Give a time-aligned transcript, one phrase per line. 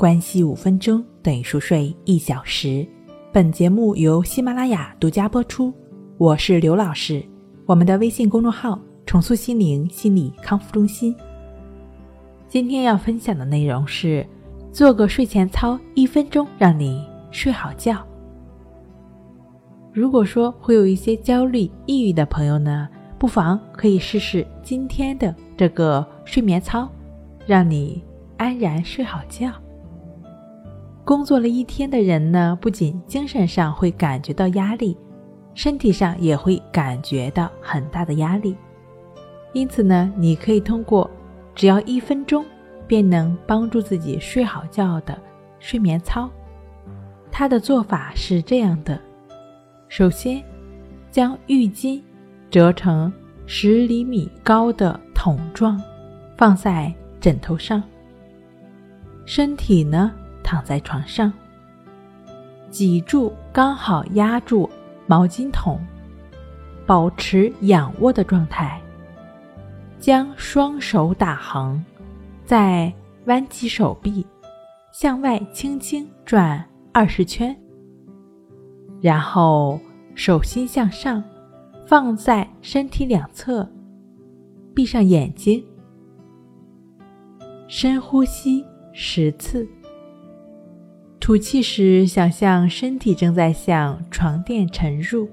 [0.00, 2.86] 关系五分钟等于熟睡一小时。
[3.30, 5.70] 本节目由喜马拉雅独家播出。
[6.16, 7.22] 我是刘老师，
[7.66, 11.14] 我们的微信公众号“重塑心灵心理康复中心”。
[12.48, 14.26] 今天要分享的内容是：
[14.72, 18.02] 做个睡前操，一分钟让你睡好觉。
[19.92, 22.88] 如果说会有一些焦虑、抑郁的朋友呢，
[23.18, 26.88] 不妨可以试试今天的这个睡眠操，
[27.44, 28.02] 让你
[28.38, 29.52] 安然睡好觉。
[31.10, 34.96] 工作了一天的人呢，不仅精神上会感觉到压力，
[35.54, 38.56] 身体上也会感觉到很大的压力。
[39.52, 41.10] 因此呢，你可以通过
[41.52, 42.46] 只要一分钟
[42.86, 45.20] 便能帮助自己睡好觉的
[45.58, 46.30] 睡眠操。
[47.28, 48.96] 它的做法是这样的：
[49.88, 50.40] 首先，
[51.10, 52.00] 将浴巾
[52.50, 53.12] 折成
[53.46, 55.82] 十厘米高的桶状，
[56.36, 57.82] 放在枕头上，
[59.24, 60.12] 身体呢。
[60.50, 61.32] 躺在床上，
[62.70, 64.68] 脊柱刚好压住
[65.06, 65.78] 毛巾筒，
[66.84, 68.82] 保持仰卧的状态。
[70.00, 71.80] 将双手打横，
[72.44, 72.92] 再
[73.26, 74.26] 弯起手臂，
[74.92, 77.56] 向外轻轻转二十圈。
[79.00, 79.78] 然后
[80.16, 81.22] 手心向上，
[81.86, 83.70] 放在身体两侧，
[84.74, 85.64] 闭上眼睛，
[87.68, 89.64] 深呼吸十次。
[91.30, 95.28] 吐气时，想象身体正在向床垫沉入，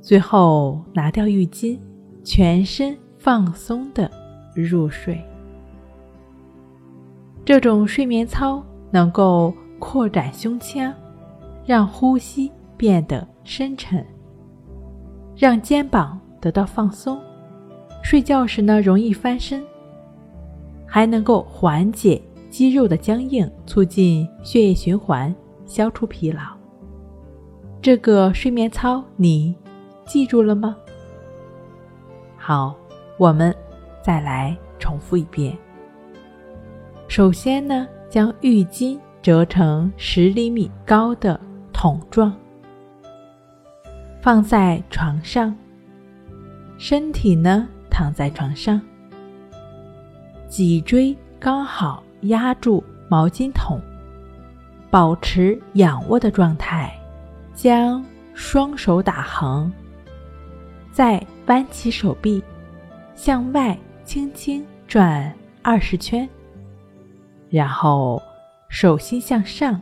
[0.00, 1.78] 最后拿掉浴巾，
[2.24, 4.10] 全身放松的
[4.54, 5.22] 入睡。
[7.44, 10.90] 这种睡眠操能够扩展胸腔，
[11.66, 14.02] 让呼吸变得深沉，
[15.36, 17.20] 让肩膀得到放松。
[18.02, 19.62] 睡觉时呢，容易翻身，
[20.86, 22.18] 还能够缓解。
[22.54, 25.34] 肌肉的僵硬，促进血液循环，
[25.66, 26.40] 消除疲劳。
[27.82, 29.52] 这个睡眠操你
[30.06, 30.76] 记住了吗？
[32.36, 32.72] 好，
[33.18, 33.52] 我们
[34.04, 35.58] 再来重复一遍。
[37.08, 41.40] 首先呢，将浴巾折成十厘米高的
[41.72, 42.32] 桶状，
[44.22, 45.52] 放在床上，
[46.78, 48.80] 身体呢躺在床上，
[50.46, 52.00] 脊椎刚好。
[52.24, 53.80] 压住毛巾筒，
[54.90, 56.92] 保持仰卧的状态，
[57.54, 59.70] 将双手打横，
[60.92, 62.42] 再弯起手臂，
[63.14, 66.28] 向外轻轻转二十圈，
[67.50, 68.20] 然后
[68.68, 69.80] 手心向上，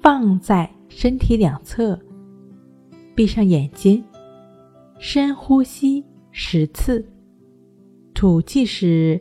[0.00, 1.98] 放在身体两侧，
[3.14, 4.04] 闭上眼睛，
[4.98, 7.06] 深呼吸十次，
[8.14, 9.20] 吐气时。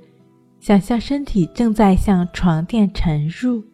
[0.62, 3.66] 想象身体正在向床垫沉入，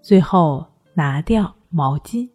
[0.00, 2.26] 最后拿掉毛巾。